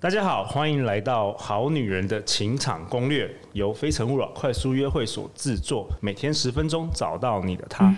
[0.00, 7.92] 大家好，欢迎来到《好女人的情场攻略》，由非诚勿扰快速约会所制作，每天十分钟，找到你的他。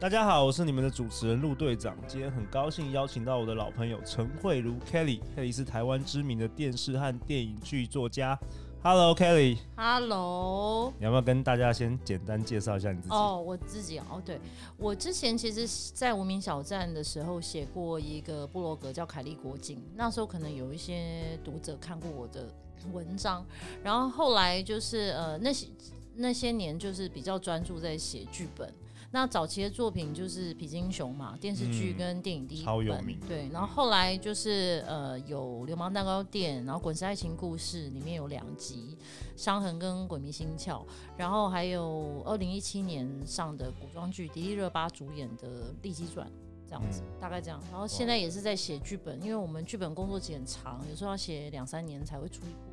[0.00, 8.36] 大家好，我是你们的主持人陆队长，今天很高兴邀请到我的老朋友陈慧如 Kelly，Kelly 是台湾知名的电视和电影剧作家。
[8.80, 9.58] Hello Kelly。
[9.76, 10.92] Hello。
[10.98, 13.14] 你要不要跟大家先简单介绍一下你自己？
[13.14, 14.40] 哦，我自己哦，对，
[14.76, 22.46] 我之前其实，在无名小站的时候写过一个部落格叫凯利国境，那时候可能有一些读者看过我的
[22.92, 23.44] 文章，
[23.82, 25.66] 然后后来就是呃那些
[26.14, 28.72] 那些年就是比较专注在写剧本。
[29.10, 33.18] 那早期的作品就是《痞子英雄》嘛，电视剧跟电影第一本，超有名。
[33.26, 38.98] 对，然后后来就是呃有《流氓蛋糕店》，然后《滚石爱情故事》里面有两集，
[39.42, 40.82] 《伤痕》跟《鬼迷心窍》，
[41.16, 45.48] 然后还有二零一七年上的古装剧，迪丽热巴主演的
[45.82, 46.26] 《利基传》
[46.68, 47.58] 这样子，大概这样。
[47.70, 52.67] 然后现在也是在写剧本，因为我们剧本工作期很长，有时候要写两三年才会出一部。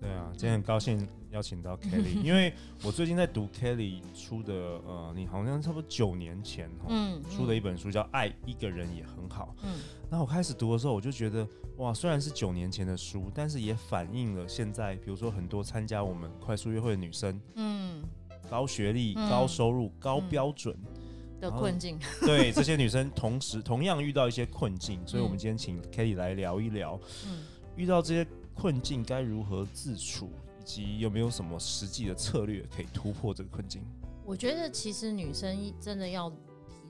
[0.00, 9.54] 对啊，今天很高兴邀请到 Kelly，因为我最近在读 Kelly 出的，呃，你好像差不多九年前嗯，出的一本书叫《爱一个人也很好》。
[9.62, 9.74] 嗯，
[10.10, 18.02] 那我开始读的时候，我就觉得，哇，虽然是九年前的书，但是也反映了现在，比如说很多参加我们快速约会的女生，嗯，
[18.48, 20.74] 高学历、嗯、高收入、高标准
[21.42, 27.42] 的困境，对这些女生同时同样遇到一些困境，所以我们今天请 Kelly 来聊一聊，嗯，
[27.76, 28.26] 遇到这些。
[28.54, 33.82] 困境该如何自处，以及有没有什么实际的策略可以突破这个困境？
[34.24, 36.36] 我觉得其实女生真的要体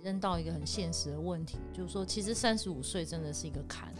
[0.02, 3.94] 认到一个很现实的问题，就是说，其实三十五岁真的是一个坎。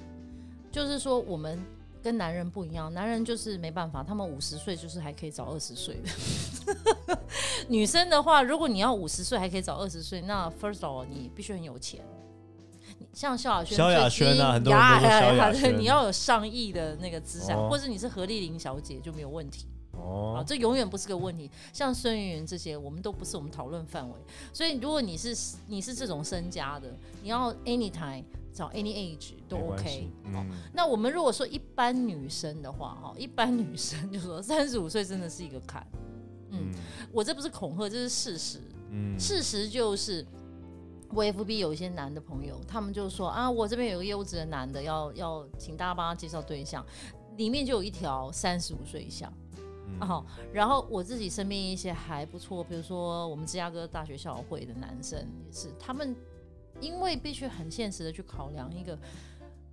[0.73, 1.59] 就是说，我们
[2.03, 7.19] 跟男人不一样，男人就是没办法，他们五十岁就是还可以找二十岁的。
[7.69, 12.05] 女生的话，如果你要五十岁还可以找二十岁，那 first of all 你必须很有钱。
[13.13, 19.67] 像萧亚轩，萧亚轩啊，很多人都萧亚轩， 你要有上亿的那个资产，哦、或者你是何丽玲小姐就没有问题。
[19.93, 21.51] 哦，啊、这永远不是个问题。
[21.73, 24.15] 像孙芸芸这些，我们都不是我们讨论范围。
[24.53, 26.89] 所以，如果你是你是这种身家的，
[27.23, 28.23] 你要 anytime
[28.53, 30.09] 找 any age 都 OK。
[30.25, 35.87] 嗯，那我们如果说一般女生的话，哈，一般女生 就说三十五岁真的是一个坎。
[36.51, 36.75] 嗯，嗯
[37.13, 38.61] 我这不是恐吓，这是事实。
[38.93, 40.25] 嗯，事实就是。
[41.13, 46.87] 我 FB 有一些男的朋友，他们就说啊，我这边有个优质的男的，要要请大家帮他介绍对象，
[47.37, 49.27] 里面就有一条三十五岁以下，
[49.99, 56.15] 哦、然后然后我自己身边一些还不错，比如说我们芝加哥大学校友会的男生也是，他们
[56.81, 58.99] 因为必须很现实的去考量一个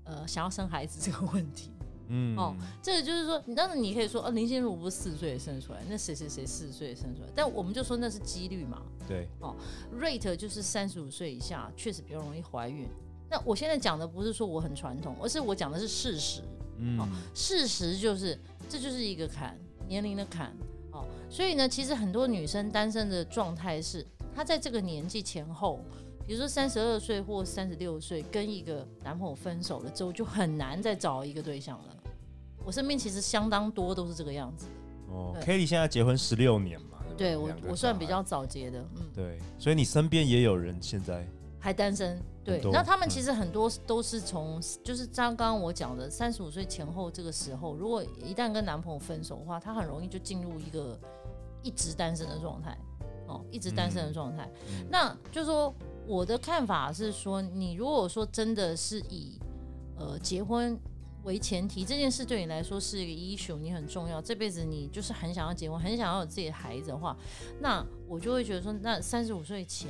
[0.06, 1.72] 呃想要生孩子这个问题。
[2.10, 8.82] 嗯哦，这个就是说，你当然你可以说，哦，林心如不是四十岁生出来，那谁谁谁四十岁生出来，但我们就说那是几率嘛。
[9.08, 9.56] 对，哦
[10.00, 12.88] ，rate 就是三十五岁以下确实比较容易怀孕。
[13.30, 16.42] 那我现在讲的不是说我很传统，而是我讲的是事实。
[16.78, 18.40] 嗯，哦，事实就是
[18.70, 19.58] 这就是一个坎，
[19.88, 20.56] 年龄的坎。
[20.92, 25.82] 哦，所以呢，其实很多女生单身的状态是，她在这个年纪前后。
[26.26, 31.97] 比如说三十二岁或三十六岁跟一个男朋友分手了之后，就很难再找一个对象了。
[32.68, 34.68] 我身边其实相当多都是这个样子。
[35.08, 36.98] 哦，Kelly 现在结婚十六年嘛？
[37.18, 39.04] 对，我我算比较早结的，嗯。
[39.16, 41.26] 对，所以你身边也有人现在
[41.58, 42.22] 还单身。
[42.44, 51.00] 对，那他们其实很多都是从，就是像刚刚我讲的三十五岁前后这个时候，如果一旦跟男朋友分手的话，他很容易就进入一个
[51.64, 52.78] 一直单身的状态。
[53.28, 54.50] 哦，一直单身的状态，
[54.92, 55.74] 那就是说。
[56.10, 59.38] 我的看法是说，你如果说真的是以
[59.98, 60.80] 呃结婚
[61.24, 67.16] 为前提，这件事对你来说是一个 issue，你很重要，这辈子你就是很想要结婚，很想要有自己的孩子的话，
[67.60, 69.90] 那我就会觉得说，那三十五岁前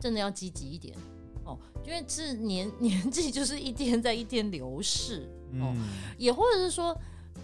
[0.00, 0.96] 真的要积极一点
[1.44, 5.28] 哦，因为这年 年纪就是一天在一天流逝
[5.60, 5.88] 哦，嗯、
[6.18, 6.96] 也或者是说，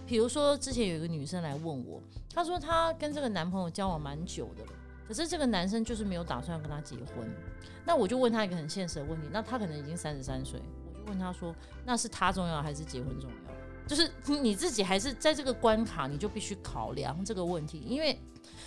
[0.07, 2.03] 比如说之前有一个女生来问我，
[2.35, 4.73] 她说她跟这个男朋友交往蛮久的了。
[5.07, 7.27] 可是这个男生就是没有打算跟他结婚，
[7.87, 10.61] 那我就问他一个很现实的问题，那他可能已经三十三岁，
[11.09, 13.37] 问他说，那是他重要还是结婚重要？
[13.87, 18.19] 就是你自己还是在这个关卡，你就必须考量这个问题，因为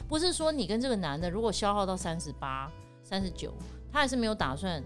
[0.08, 2.72] 不是说你跟这个男的如果消耗到三十八、
[3.04, 3.54] 三十九，
[3.92, 4.84] 他还是没有打算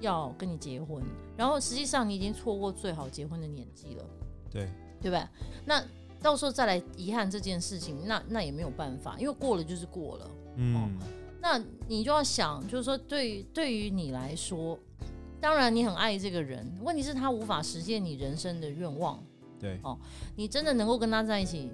[0.00, 1.02] 要跟你结婚，
[1.36, 4.04] 然后实际上你已经错过最好结婚的年纪了，
[4.50, 4.68] 对
[5.00, 5.28] 对吧？
[5.64, 5.82] 那
[6.20, 10.30] 到时候再来遗憾这件事情，那那也没有办法，因为过了就是过了。
[10.54, 10.88] 嗯、哦，
[11.40, 14.78] 那你就要想，就是说对，对于对于你来说，
[15.42, 19.20] 当然你很爱这个人，问题是他无法实现你人生的愿望。
[19.58, 19.98] 对，哦，
[20.36, 21.68] 你真的能够跟他在一起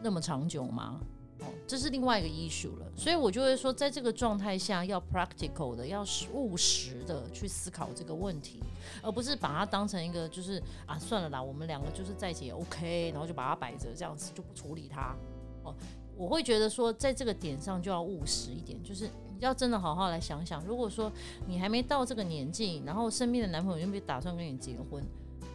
[0.00, 1.00] 那么长久吗？
[1.40, 2.86] 哦，这是另外一个 issue 了。
[2.96, 8.60] 所以我就会说，在这个状态下，要 practical 的，要务实的去思考这个问题，
[9.02, 15.16] 而不是把它当成一个就是啊，算了啦，我们两个就是在一起也 OK，然后就把它摆着这样子就不处理它。
[15.64, 15.74] 哦，
[16.16, 21.10] 我会觉得说，在这个点上就要务实一点，就是你要真的好好来想想，如果说
[21.46, 25.02] 你还没到这个年纪，然后身边的男朋友又没打算跟你结婚，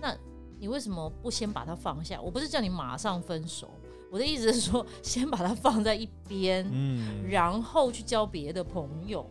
[0.01, 0.15] 那
[0.59, 2.19] 你为什么不先把他放下？
[2.21, 3.69] 我不是叫你马上分手，
[4.12, 9.30] 我的意思是说，先把他放在一边，嗯，然后去交别的朋友，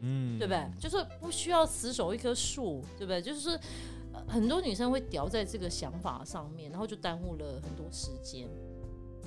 [0.00, 0.68] 嗯，对不对？
[0.78, 3.22] 就是不需要死守一棵树，对不对？
[3.22, 3.58] 就是说，
[4.26, 8.48] 很多女生会掉在这个想法上面，然后就耽误了很多时间。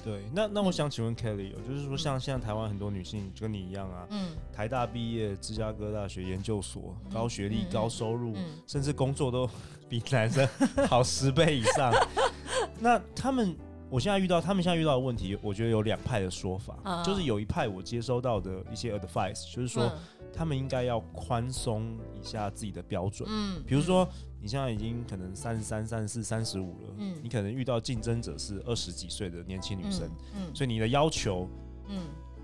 [0.07, 8.33] 对，那那我想请问 Kelly，就是说像现在台湾很多女性就跟你一样啊，嗯，台大毕业，芝加哥大学研究所，高学历、高收入，
[8.65, 9.49] 甚至工作都
[9.89, 10.47] 比男生
[10.87, 11.91] 好十倍以上。
[12.79, 13.53] 那他们，
[13.89, 19.91] 我现在遇到他们现在遇到的问题，我觉得有两派的说法，就是有一派我接收到的一些 advice，就是说
[20.33, 24.07] 他们应该要宽松一下自己的标准，嗯，比如说。
[24.39, 30.03] 你现在已经可能三十三、三十四、三十五了，嗯，你可能遇到竞争者是二十几岁的年轻女生，
[30.35, 31.49] 嗯，嗯，所以你的要求，
[31.87, 32.03] 嗯，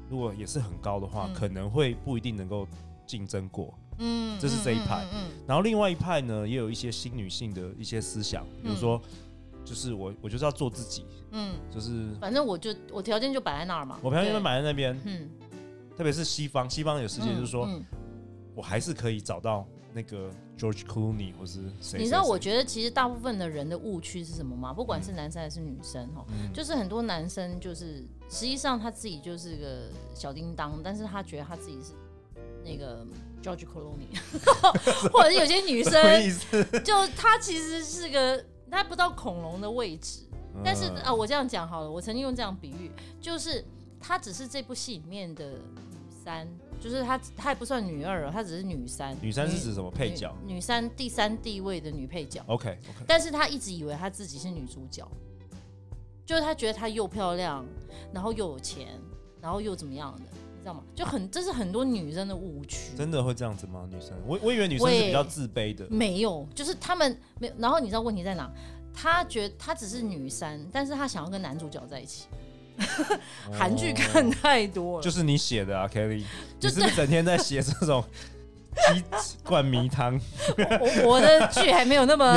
[0.10, 2.68] 如果也是很高的话，嗯，可能会不一定能够
[3.06, 9.00] 竞争过，嗯，这是这一派，嗯，嗯，然后另外一派呢，也有一些新女性的一些思想，比如说，
[9.64, 15.30] 就是我我就是要做自己，嗯，就是反正我就我条件就摆在那儿嘛，我条件就摆在那边，嗯，
[15.98, 17.84] 特别是西方，西方有世界就是说，嗯，
[18.56, 19.66] 我还是可以找到。
[19.96, 22.00] 那个 George Clooney 或是谁？
[22.00, 24.74] 你知道，我觉得其实大部分的人的误区是什么吗？
[24.74, 31.92] 不管是男生还是女生，哈、嗯，就是很多男生就是实际上他自己就是个小叮当，但是他觉得他自己是
[32.66, 33.06] 那个
[33.44, 34.18] George Clooney，
[35.14, 40.22] 或者是有些女生，就他其实是个他不到恐龙的位置，
[40.64, 42.90] 但是啊，我这样讲好了，我曾经用这样比喻，
[43.22, 43.64] 就是
[44.04, 46.48] 他只是这部戏里面的女三。
[46.80, 49.16] 就是她，她也不算女二，她只是女三。
[49.22, 50.36] 女三是指什么配角？
[50.46, 52.44] 女三第三地位的女配角。
[52.48, 53.06] OK OK。
[53.08, 55.10] 但是她一直以为她自己是女主角，
[56.26, 57.66] 就是她觉得她又漂亮，
[58.14, 59.00] 然后又有钱，
[59.40, 60.24] 然后又怎么样的，
[60.56, 60.84] 你知道吗？
[60.94, 62.98] 就很，这是很多女生的误区。
[62.98, 63.88] 真的会这样子吗？
[63.90, 65.88] 女生，我我以为女生是比较自卑的。
[65.90, 67.54] 没有，就是他们没有。
[67.58, 68.52] 然后你知道问题在哪？
[68.94, 72.26] 她觉得她只是女三，但是她想要跟男主角在一起。
[73.52, 76.24] 韩剧看太多了，就是你写的啊，Kelly，
[76.60, 78.04] 就是不是整天在写这种？
[78.74, 79.04] 鸡
[79.44, 80.20] 灌迷汤，
[80.58, 82.34] 我我的剧还 没有那么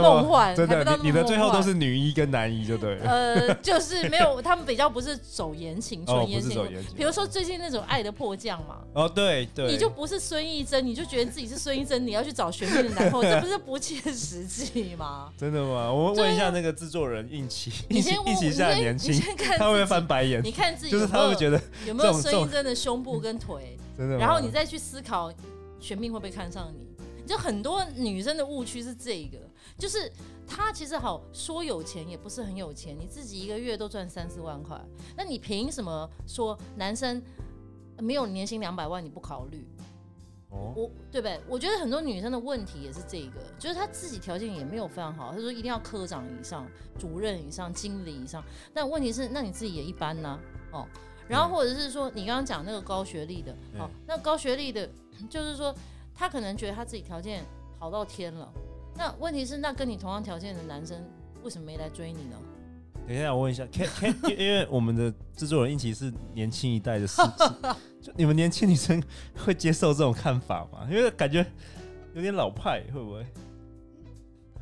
[0.00, 3.10] 梦幻，真的，你你的最后都是女一跟男一就对了。
[3.10, 6.68] 呃， 就是没有，他们比较不是走言情，纯言情。
[6.96, 8.76] 比如说最近那种《爱的迫降》嘛。
[8.92, 9.66] 哦，对对。
[9.66, 15.30] 你就不是孙艺珍，你就觉得自己是孙艺珍，你要去找玄彬的男朋友， 这不是不切实际吗？
[15.36, 15.92] 真的吗？
[15.92, 19.14] 我问一下那个制作人应奇，应奇应奇现在年轻，
[19.58, 20.42] 他会不会翻白眼？
[20.42, 23.78] 你看自己，就是他会觉得有没有孙艺珍的胸部跟腿？
[23.96, 24.16] 真的。
[24.16, 25.32] 然后你再去思考。
[25.80, 26.86] 玄命会不会看上你？
[27.26, 29.38] 就很多女生的误区是这个，
[29.78, 30.10] 就是
[30.46, 34.80] 她其实好说有钱也不是很有钱，你自己一个月都赚三四万块，
[35.16, 37.22] 那你凭什么说男生
[37.98, 39.64] 没有年薪两百万你不考虑？
[40.48, 41.40] 哦，我对不对？
[41.48, 46.66] 我觉得很多女生的问题也是这个，就是她自己条件也没有非常好，她说一定要科长以上、
[46.98, 48.42] 主任以上、经理以上，
[48.74, 50.40] 但问题是那你自己也一般呢、啊？
[50.72, 50.86] 哦，
[51.30, 54.88] 然后或者是说你刚刚讲那个高学历的，好、哦，那高学历的。
[55.28, 55.74] 就是说，
[56.14, 57.44] 他可能觉得他自己条件
[57.78, 58.50] 好到天了。
[58.96, 60.96] 那问题是，那跟你同样条件的男生
[61.42, 62.36] 为什么没来追你呢？
[63.06, 67.20] 等一下，我问一下，Can Can，因为我们的制作人一起是年轻一代的事，
[68.00, 69.02] 就你们年轻女生
[69.36, 70.88] 会接受这种看法吗？
[70.90, 71.44] 因为感觉
[72.14, 73.26] 有点老派，会不会？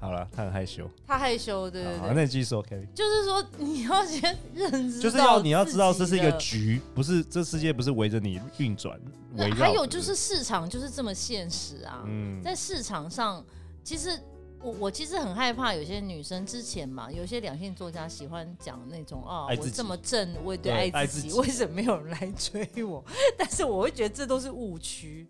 [0.01, 1.99] 好了，他很害羞，他害羞，对对对。
[1.99, 2.87] 好，那你继续说，Kelly。
[2.95, 8.99] 就是说，你要先认识，就是要你要知道这是一个局，不是这世界不是围着你运转。
[9.35, 12.05] 那还有就是市场就是这么现实啊。
[12.07, 13.45] 嗯，在市场上，
[13.83, 14.19] 其实
[14.61, 23.05] 我我其实很害怕有些女生之前嘛，有些两性作家喜欢讲那种啊，我这么正，我也对爱自己，为什么没有人来追我？
[23.37, 25.27] 但是我会觉得这都是误区。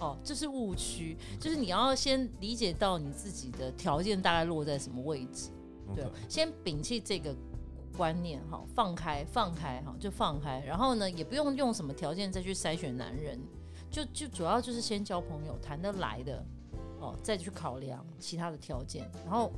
[0.00, 5.50] 哦，这是误区，就是你要先理解到你自己的条件大概落在什么位置.
[5.94, 7.34] 对，先摒弃这个
[7.96, 13.40] 观念，哈，放开，放开，哈，就放开，然后呢，也不用用什么条件再去筛选男人，
[13.90, 16.44] 就就主要就是先交朋友，谈得来的，
[17.00, 19.50] 哦，再去考量其他的条件，然后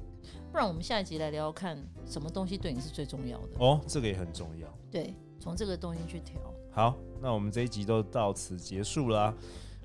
[0.52, 6.40] 不然我们下一集来聊聊看什么东西对你是最重要的哦，这个也很重要，对，从这个东西去调。
[6.72, 9.34] 好，那我们这一集都到此结束了。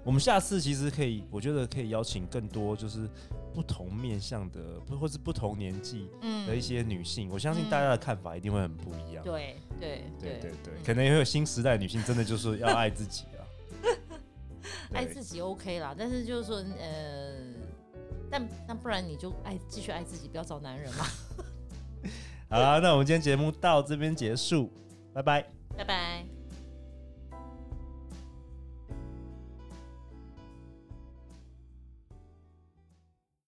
[0.05, 3.09] 我们下次其实可以，我觉得可以邀请更多就是
[3.55, 6.07] 不同面向的，不或是不同年纪
[6.47, 9.23] 的一些女性，嗯，我相信大家的看法一定会很不一样。
[9.23, 13.41] 对对对对对，可能也会有新时代的女性真的就是要爱自己啊，
[14.93, 17.33] 爱自己 OK 啦，但是就是说呃，
[18.29, 21.05] 但那不然你就爱继续爱自己，不要找男人嘛。
[22.47, 24.71] 好啦，那我们今天节目到这边结束，
[25.11, 26.34] 拜拜，拜拜。